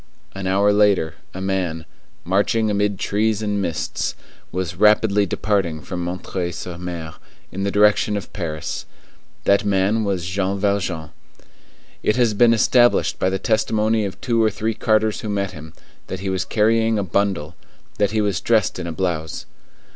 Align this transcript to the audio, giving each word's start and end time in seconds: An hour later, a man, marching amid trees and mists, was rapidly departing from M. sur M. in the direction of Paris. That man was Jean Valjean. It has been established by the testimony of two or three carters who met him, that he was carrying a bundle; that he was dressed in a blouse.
An 0.33 0.47
hour 0.47 0.73
later, 0.73 1.13
a 1.31 1.41
man, 1.41 1.85
marching 2.25 2.71
amid 2.71 2.97
trees 2.97 3.43
and 3.43 3.61
mists, 3.61 4.15
was 4.51 4.73
rapidly 4.75 5.27
departing 5.27 5.79
from 5.79 6.07
M. 6.07 6.19
sur 6.51 6.73
M. 6.73 7.13
in 7.51 7.61
the 7.61 7.69
direction 7.69 8.17
of 8.17 8.33
Paris. 8.33 8.87
That 9.43 9.63
man 9.63 10.03
was 10.03 10.25
Jean 10.25 10.57
Valjean. 10.57 11.11
It 12.01 12.15
has 12.15 12.33
been 12.33 12.51
established 12.51 13.19
by 13.19 13.29
the 13.29 13.37
testimony 13.37 14.03
of 14.03 14.19
two 14.21 14.41
or 14.41 14.49
three 14.49 14.73
carters 14.73 15.21
who 15.21 15.29
met 15.29 15.51
him, 15.51 15.71
that 16.07 16.21
he 16.21 16.31
was 16.31 16.45
carrying 16.45 16.97
a 16.97 17.03
bundle; 17.03 17.55
that 17.99 18.09
he 18.09 18.21
was 18.21 18.41
dressed 18.41 18.79
in 18.79 18.87
a 18.87 18.91
blouse. 18.91 19.45